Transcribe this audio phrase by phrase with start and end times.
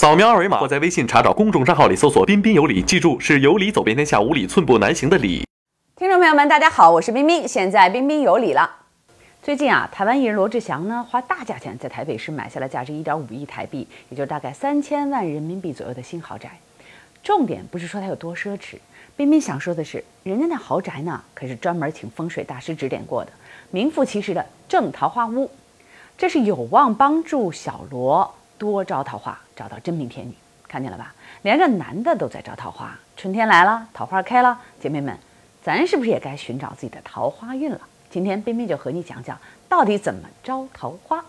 [0.00, 5.46] 扫描二维码或在微信查找公众账号里搜索“彬彬有礼”，记住是有理走遍天下，无理寸步难行的理。
[5.94, 8.76] 听众朋友们，大家好，我是彬彬，现在彬彬有礼了。
[9.42, 16.48] 最近啊，台湾艺人罗志祥呢，花大价钱在台北市买下了价值一点五亿台币，也就是大概三千万人民币左右的新豪宅。
[17.22, 18.76] 重点不是说他有多奢侈，
[19.18, 23.30] 彬彬想说的是，人家那豪宅呢，可是专门请风水大师指点过的，
[23.70, 25.50] 名副其实的正桃花屋。
[26.16, 28.34] 这是有望帮助小罗。
[28.60, 30.34] 多招桃花，找到真命天女，
[30.68, 31.14] 看见了吧？
[31.40, 35.18] 连个男的都在招桃花，春天来了，桃花开了，姐妹们，
[35.62, 37.80] 咱是不是也该寻找自己的桃花运了？
[38.10, 41.24] 今天冰冰就和你讲讲，到底怎么招桃花。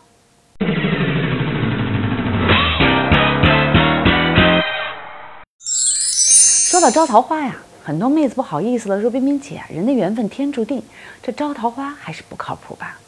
[6.69, 10.83] 说到招桃花呀，很多妹子不好意思了，说冰冰姐，人的缘分天注定，
[11.23, 12.99] 这招桃花还是不靠谱吧？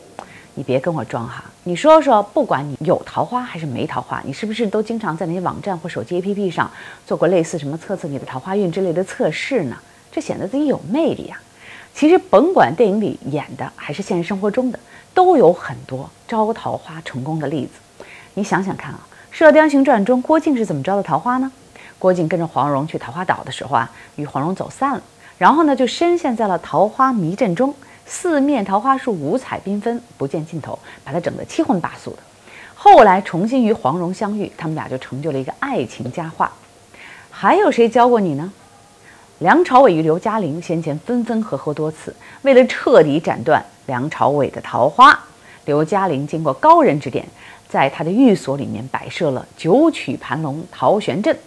[0.55, 1.43] 你别跟我装哈！
[1.63, 6.70] 你说说，不管你有桃花还是没桃花，你是不是都经常在那些网站或手机 APP 上
[7.07, 9.78] 做过类似什么测测你的桃花运之类的测试呢？
[10.11, 11.41] 这显得自己有魅力啊！
[11.95, 14.80] 其实甭管电影里演的还是现实生活中的，
[15.13, 18.06] 都有很多招桃花成功的例子。
[18.35, 19.00] 你想想看啊，
[19.31, 21.52] 《射雕英雄传》中郭靖是怎么招的桃花呢？
[21.97, 25.02] 郭靖跟着黄蓉去桃花岛的时候啊，与黄蓉走散了，
[25.39, 27.73] 然后呢就深陷在了桃花迷阵中。
[28.06, 32.18] 四面桃花树，五彩缤纷，不见尽头，把他整得七荤八素的。
[32.76, 36.52] 后来重新与黄蓉相遇，他们俩就成就了一个爱情佳话。
[37.31, 38.52] 还有谁教过你呢？
[39.40, 45.18] 梁朝伟与刘嘉玲先前分分合合多次，为了彻底斩断梁朝伟的桃花，
[45.66, 47.26] 刘嘉玲经过高人指点，
[47.68, 51.38] 在他的寓所里面摆设了九曲盘龙桃旋阵，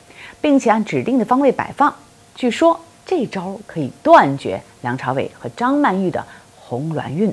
[0.41, 1.95] 并且按指定的方位摆放。
[2.35, 6.25] 据说这招可以断绝梁朝伟和张曼玉的。
[6.69, 7.33] 红鸾运，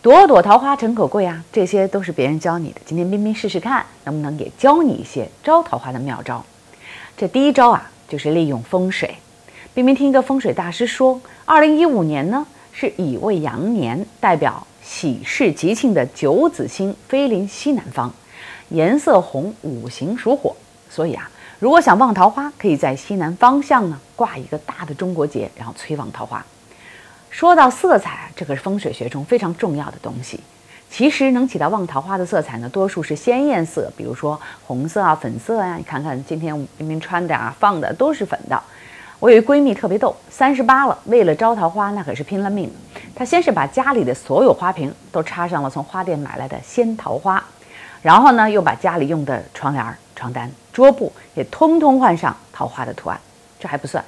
[0.00, 1.44] 朵朵桃花诚可贵啊！
[1.52, 2.80] 这些都是别人教你的。
[2.86, 6.42] 今天彬彬试试看，能不能也教你一些招桃花的妙招？
[7.14, 9.14] 这第一招啊，就是利用风水。
[9.74, 18.10] 彬彬听一个风水大师说，二零一五年呢是乙未羊年，代表喜事吉庆的九子星飞临西南方，
[18.70, 20.56] 颜色红，五行属火，
[20.88, 26.42] 所以啊，如果想旺桃花，可以在西南方向呢挂一个大的中国结，然后催旺桃花。
[27.32, 30.38] 说到色彩，这可是风水学中非常重要的东西。
[30.90, 35.76] 其实能起到旺桃花的色彩呢，多数是鲜艳色，比如说红色啊、粉色呀。
[35.76, 38.62] 你看看今天明明穿的啊、放的都是粉的。
[39.18, 42.70] 我有一闺蜜特别逗，三十八了，为了招桃花，那可是拼了命。
[43.14, 47.42] 她先是把家里的所有花瓶都插上了从花店买来的鲜桃花，
[48.02, 49.82] 然后呢，又把家里用的窗帘、
[50.14, 53.18] 床单、桌布也通通换上桃花的图案。
[53.58, 54.04] 这还不算，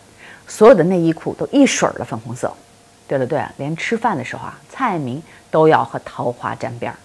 [0.46, 2.52] 所有的内衣裤都一水儿的粉红色。
[3.06, 6.96] 对了对了，连吃饭的时候啊，菜名都要和桃花沾边儿。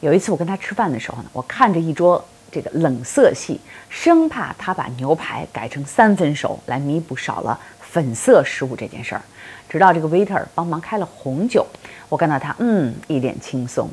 [0.00, 9.22] 有一次我跟他吃饭的时候呢，我看着一桌这个冷色系，生怕他把牛排改成三分熟来弥补少了粉色食物这件事儿。
[9.68, 11.66] 直到这个 waiter 帮忙开了红酒，
[12.10, 13.88] 我看到他嗯一脸轻松，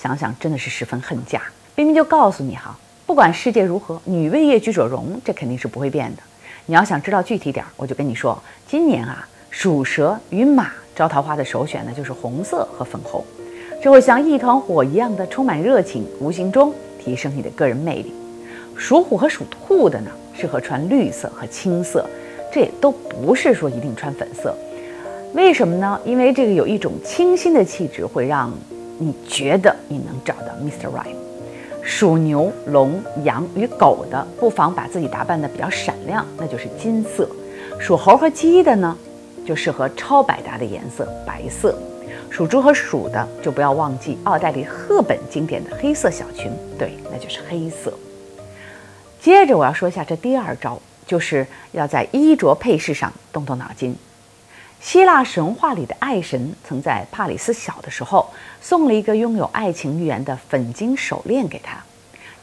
[0.00, 1.42] 想想真的是十分恨嫁。
[1.74, 6.22] 冰冰就告诉你哈，不管世界如何，女为悦居者容，这肯定是不会变的。
[6.66, 10.70] 你要想知道具体点儿，我就跟你说，今年啊，属蛇与马。
[10.94, 13.24] 招桃花的首选呢，就是红色和粉红，
[13.82, 18.12] 这会像一团火一样的充满热情，无形中提升你的个人魅力。
[18.76, 22.08] 属虎和属兔的呢，适合穿绿色和青色，
[22.52, 24.54] 这也都不是说一定穿粉色。
[25.32, 26.00] 为什么呢？
[26.04, 28.52] 因为这个有一种清新的气质，会让
[28.98, 30.88] 你觉得你能找到 Mr.
[30.92, 31.14] Right。
[31.82, 37.28] 属牛、龙、羊与狗的，不妨把自己打扮的比较闪亮，那就是金色。
[37.78, 38.96] 属猴和鸡的呢？
[39.46, 41.78] 就适合超百搭的颜色白色，
[42.30, 47.92] 属猪和鼠的就不要忘记奥黛丽·赫本经典的黑色小裙，对，那就是黑色。
[49.20, 53.96] 接着我要说一下这第二招，就是要在衣着配饰上动动脑筋。
[54.80, 58.28] 希腊神话里的爱神曾在帕里斯小的时候
[58.60, 61.82] 送了一个拥有爱情预言的粉金手链给他。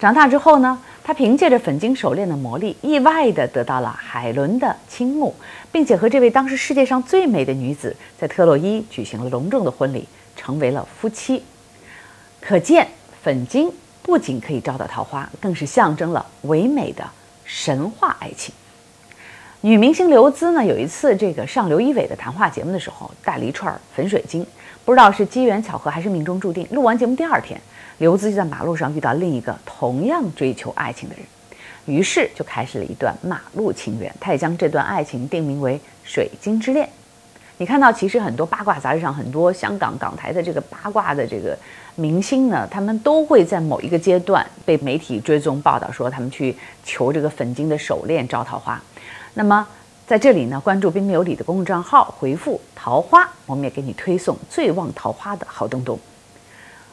[0.01, 5.35] 长大之后呢，他凭借着粉晶手链的魔力，意外地得到了海伦的倾慕，
[5.71, 11.43] 并且和这位当时世界上最美的女子在特洛伊举行了隆重的婚礼，成为了夫妻。
[12.39, 12.87] 可见，
[13.21, 13.71] 粉晶
[14.01, 17.07] 不仅可以招到桃花，更是象征了唯美的
[17.45, 18.51] 神话爱情。
[19.63, 24.43] 女明星刘孜呢，有一次这个上刘仪伟的谈话节目的时候，带了一串粉水晶，
[24.83, 26.67] 不知道是机缘巧合还是命中注定。
[26.71, 27.61] 录完节目第二天。
[27.99, 31.23] 刘孜就在马路上遇到另一个同样追求爱情的人，
[31.85, 34.11] 于是就开始了一段马路情缘。
[34.19, 36.89] 他也将这段爱情定名为“水晶之恋”。
[37.59, 41.55] 你看到其实很多八卦杂志上，很多香港港台的这个八卦的这个
[41.93, 48.81] 明星呢，他们都会在某一个阶段被媒体追踪报道，说他们去求这个粉晶的手链招桃花。
[49.33, 49.67] 那么
[50.05, 55.97] 在这里呢，关注彬彬有礼的公众账号，回复“桃花”，我们也给你推送最旺桃花的好东东。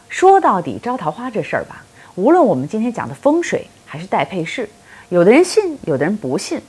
[0.08, 4.69] 说到底，招桃花这事儿吧，无论我们今天讲的风水还是带配饰，
[5.08, 6.61] 有的人信，有的人不信。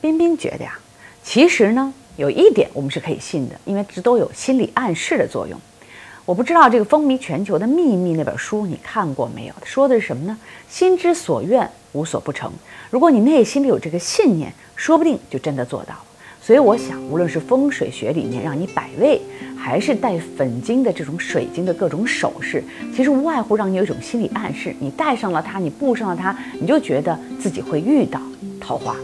[0.00, 0.78] 彬彬觉得呀，
[1.22, 5.60] 其实呢，有一点我们是可以信的，因为这都有心理暗示的作用。
[6.28, 9.54] 我不知道这个风靡全球的秘密那本书你看过没有？
[9.64, 10.36] 说的是什么呢？
[10.68, 12.52] 心之所愿，无所不成。
[12.90, 16.02] 如果你内心里有这个信念，说不定就真的做到了。
[16.42, 19.18] 所以我想，无论是风水学里面让你摆位，
[19.56, 22.62] 还是带粉晶的这种水晶的各种首饰，
[22.94, 28.20] 其实无外乎让你有一种心理暗示：你戴上了它，你布上了它，你就觉得自己会遇到
[28.60, 28.94] 桃花。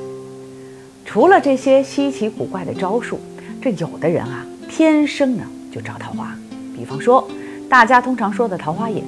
[1.07, 3.19] 除了这些稀奇古怪的招数，
[3.63, 6.37] 这有的人啊，天生呢就招桃花。
[6.75, 7.27] 比方说，
[7.69, 9.05] 大家通常说的桃花眼，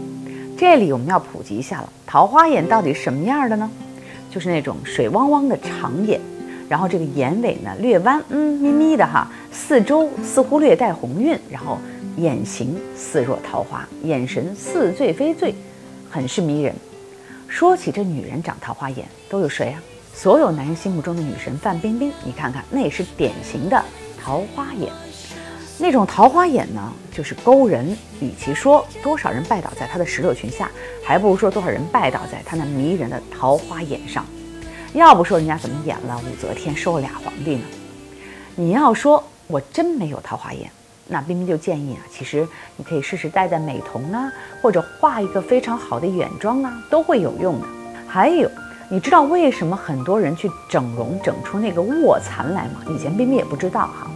[0.56, 1.92] 这里我们要普及一下了。
[2.06, 3.70] 桃花眼到底什么样的呢？
[4.30, 6.20] 就是那种水汪汪的长眼，
[6.68, 11.78] 然后这个眼尾呢略弯，嗯，眯眯的哈，四周似乎略带红晕，然后
[12.16, 15.54] 眼型似若桃花，眼神似醉非醉，
[16.10, 16.74] 很是迷人。
[17.48, 19.82] 说起这女人长桃花眼，都有谁啊？
[20.12, 23.82] 所有男人心目中的女神范冰冰，你看看，那也是典型的
[24.22, 24.90] 桃花眼。
[25.78, 27.96] 那种桃花眼呢，就是勾人。
[28.20, 30.70] 与其说多少人拜倒在她的石榴裙下，
[31.04, 34.24] 还不如说多少人拜倒在她那迷人的桃花眼上。
[34.94, 37.64] 要不说人家怎么演了武则天收了俩皇帝呢？
[38.54, 40.70] 你要说我真没有桃花眼，
[41.08, 44.32] 那冰冰就建议啊，其实你可以试试戴戴美瞳啊，
[44.62, 47.66] 或者画一个非常好的眼妆啊，都会有用的。
[48.08, 48.50] 还有。
[48.88, 52.80] 你知道为什么很多人去整容整出那个卧蚕来吗？
[52.88, 54.08] 以前冰冰也不知道哈。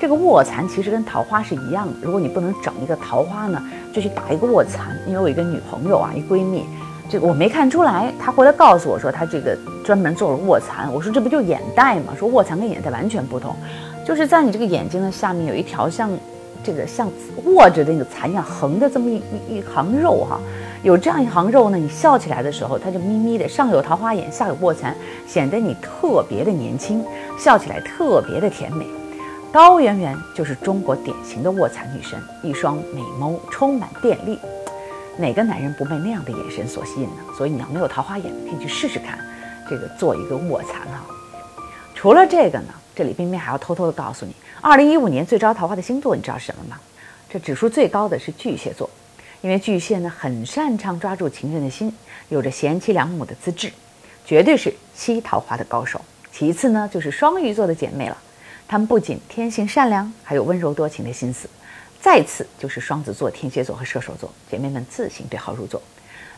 [0.00, 1.94] 这个卧蚕其实跟桃花是一样的。
[2.02, 3.62] 如果你不能整一个桃花呢，
[3.92, 4.96] 就去打一个卧蚕。
[5.06, 6.64] 因为我一个女朋友啊，一闺蜜，
[7.08, 10.92] 这个我没看出来，她回来告诉我说她这个专门做了卧蚕。
[10.92, 12.12] 我说这不就眼袋吗？
[12.18, 13.54] 说卧蚕跟眼袋完全不同，
[14.04, 16.10] 就是在你这个眼睛的下面有一条像
[16.62, 17.08] 这个像
[17.44, 19.16] 卧着的那个蚕一样横的这么一
[19.48, 20.38] 一一行肉哈。
[20.82, 24.94] 有这样一行肉呢，你笑起来的时候，它就眯眯的，上有桃花眼，下有卧蚕，
[25.26, 27.02] 显得你特别的年轻，
[27.38, 28.86] 笑起来特别的甜美。
[29.54, 34.36] 高圆圆就是中国典型的卧蚕女神，一双美眸充满电力，
[35.16, 37.22] 哪个男人不被那样的眼神所吸引呢？
[37.38, 39.16] 所以你要没有桃花眼，可以去试试看，
[39.70, 41.06] 这个做一个卧蚕哈。
[41.94, 46.76] 除了这个呢，这里冰冰还要偷偷的告诉你，二零一五年最招桃花的星座，你知道是什么吗？
[47.30, 48.90] 这指数最高的是巨蟹座。
[49.40, 51.94] 因为巨蟹呢很擅长抓住情人的心，
[52.28, 53.70] 有着贤妻良母的资质，
[54.24, 56.00] 绝对是吸桃花的高手。
[56.32, 58.18] 其次呢就是双鱼座的姐妹了，
[58.66, 61.48] 他们不仅天性善良，还有温柔多情的心思。
[62.00, 65.80] 再次就是双子座、天蝎座和射手座姐妹们自行对号入座，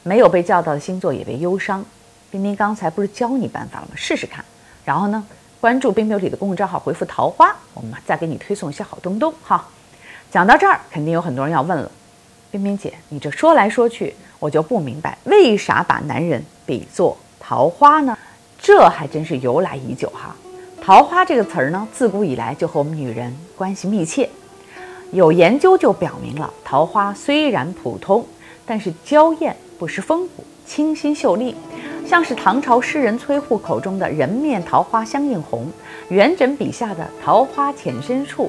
[0.03, 1.85] 没有被叫到的星座也别忧伤。
[2.31, 3.93] 冰冰刚才不是教你办法了吗？
[3.97, 4.45] 试试看。
[4.85, 5.25] 然后呢，
[5.61, 9.69] 关注冰冰里的公众账号，回复桃花，我们再给你推送一些好东东哈。
[10.31, 11.91] 讲到这儿，肯定有很多人要问了。
[12.51, 18.17] 冰冰姐，你这说来说去，我就不明白，为啥把男人比作桃花呢？
[18.59, 20.37] 这还真是由来已久哈。
[20.87, 24.31] 桃花这个词儿呢，自古以来就和我们女人关系密切。
[25.11, 28.25] 有研究就表明了，桃花虽然普通，
[28.65, 31.57] 但是娇艳不失风骨，清新秀丽，
[32.07, 35.67] 像是唐朝诗人崔护口中的人面桃花相映红，
[36.09, 38.49] 元稹笔下的桃花浅深处，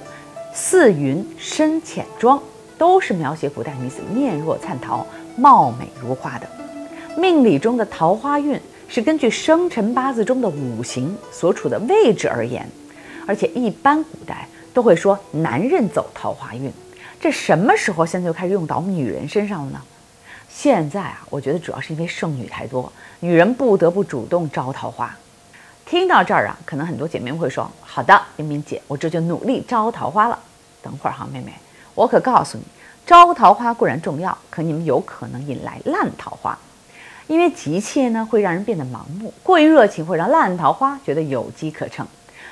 [0.53, 2.39] 似云深浅妆。
[2.77, 5.03] 都是描写古代女子面若灿桃、
[5.35, 6.47] 貌美如花的。
[7.17, 12.67] 命理中的桃花运是根据生辰八字中的五行所处的位置而言，
[13.25, 16.71] 而且一般古代都会说男人走桃花运。
[17.19, 19.81] 这什么时候现在就开始用到女人身上了呢？
[20.49, 25.15] 现在啊，我觉得主要是因为剩女太多，女人不得不主动招桃花。
[25.85, 30.37] 听到这儿啊，可能很多姐妹会说：“好的，冰冰姐，我这就努力招桃花了。”
[30.81, 31.53] 等会儿哈，妹妹。
[31.95, 32.63] 我可告诉你，
[33.05, 36.57] 招桃花固然重要，可你们有可能引来烂桃花，
[37.27, 42.07] 因为急切呢会让人变得盲目，过于热情会让烂桃花觉得有机可乘。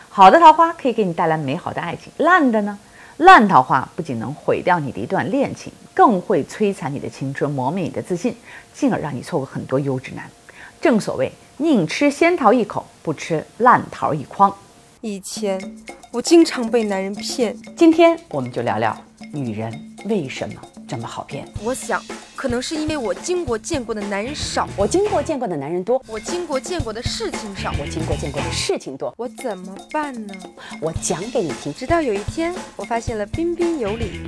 [0.09, 2.77] 好的桃花可以给你带来美好的爱情，烂的呢，
[3.17, 8.35] 烂桃花不仅能毁掉你的一段恋情，更会摧残你的青春，磨灭你的自信，
[8.73, 10.29] 进而让你错过很多优质男。
[10.81, 14.53] 正所谓宁吃仙桃一口，不吃烂桃一筐。
[15.01, 15.59] 以前
[16.11, 18.97] 我经常被男人骗，今天我们就聊聊
[19.31, 20.55] 女人为什么
[20.87, 21.47] 这么好骗。
[21.63, 22.01] 我想。
[22.45, 30.33] 可可能是因为我经过见过的男人少，我经过见过的男人多，我经过见过的事情少，我经过见过的事情多，我怎么办呢？
[30.79, 31.73] 我讲给你听。
[31.73, 34.21] 直到有一天，我发现了彬彬有礼。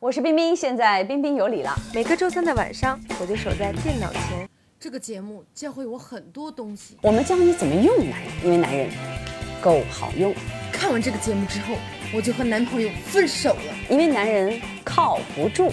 [0.00, 1.72] 我是彬彬，现在彬彬有礼了。
[1.94, 4.48] 每个周三的晚上，我就守在电脑前。
[4.80, 6.98] 这个节目教会我很多东西。
[7.00, 8.90] 我们教你怎么用男人，因为男人
[9.62, 10.34] 够好用。
[10.72, 11.76] 看完这个节目之后，
[12.12, 15.70] 我就和男朋友分手了，因为男人靠不住。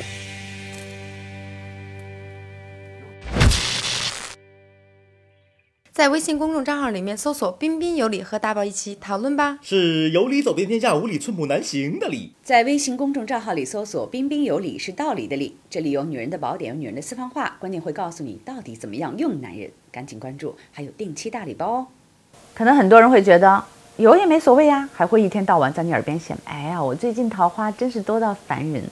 [5.98, 9.58] 在微信公众账号里面搜索“彬彬有礼”，和大宝一起讨论吧。
[9.64, 12.32] 是有理走遍天下，无理寸步难行的理。
[12.44, 15.58] 在微信公众账号里搜索“彬彬有礼”，是道理的理。
[15.72, 19.72] 这里有女人的宝典，有女人的私房话，关键会告诉你到底怎么样用男人。
[19.92, 21.88] 赶紧关注，还有定期大礼包哦。
[22.54, 23.64] 可能很多人会觉得
[23.96, 28.84] 有也没所谓呀，还会一天到晚在你耳边显哎呀，我最近桃花真是多到烦人。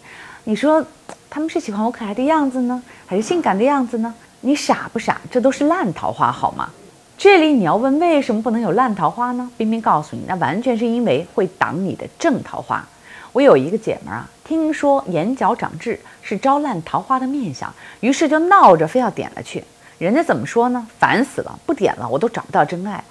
[0.46, 0.84] 你说
[1.30, 4.12] 他们是喜欢我可爱的样子呢，还是性感的样子呢？
[4.42, 5.22] 你傻不傻？
[5.30, 6.72] 这都是烂桃花好吗？
[7.18, 9.50] 这里你要问为什么不能有烂桃花呢？
[9.58, 12.86] 冰冰告诉你，那完全是因为会挡你的正桃花。
[13.32, 19.64] 我有一个姐们儿啊，听说眼角长痣是招烂桃花的面相，于是就闹着非要点了去。
[19.98, 20.86] 人家怎么说呢？
[21.00, 23.04] 烦死了，不点了我都找不到真爱了。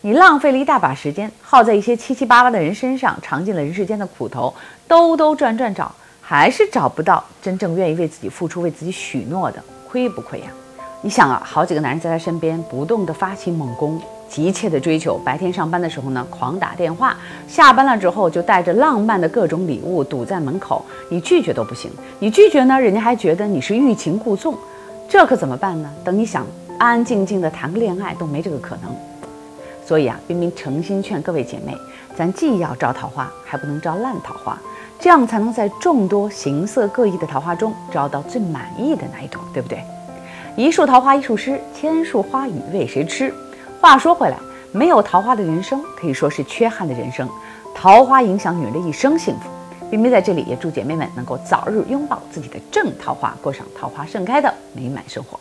[0.00, 4.52] 你浪费了一大把时间，耗在一些七七八八的人身上，尝尽了人世间的苦头，
[4.88, 10.46] 兜兜转转找，还是找不到真正愿意为自己付出、为自己许诺的，亏不亏呀？
[11.04, 15.20] 你想啊，好几个男人在他身边不动地发起猛攻，急切的追求。
[15.22, 17.10] 白天上班的时候呢，狂打电话；
[17.46, 20.82] 下班了之后，就带着浪漫的各种礼物堵在门口。
[21.10, 24.56] 你拒绝都不行，你拒绝呢，人家还觉得你是欲擒故纵。
[25.06, 25.90] 这可怎么办呢？
[26.02, 26.46] 等你想
[26.78, 28.90] 安安静静的谈个恋爱，都没这个可能。
[29.84, 31.76] 所以啊，冰冰诚心劝各位姐妹，
[32.16, 34.58] 咱既要招桃花，还不能招烂桃花，
[34.98, 39.84] 这样才能在众多形色各异的桃花中招到最满意的那一朵，对不对？
[40.56, 43.34] 一树桃花一树诗，千树花雨为谁痴？
[43.80, 44.38] 话说回来，
[44.70, 47.28] 没有桃花的人生可以说是缺憾的人生。
[47.74, 49.50] 桃花影响女人的一生幸福。
[49.90, 55.40] 冰冰在这里也祝姐妹们能够早日拥抱自己的正桃花，过上桃花盛开的美满生活。